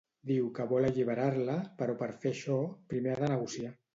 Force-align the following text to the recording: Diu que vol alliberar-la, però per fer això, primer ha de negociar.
Diu 0.29 0.45
que 0.59 0.63
vol 0.71 0.87
alliberar-la, 0.87 1.59
però 1.83 1.95
per 2.01 2.09
fer 2.23 2.31
això, 2.37 2.57
primer 2.95 3.15
ha 3.17 3.21
de 3.25 3.31
negociar. 3.37 3.73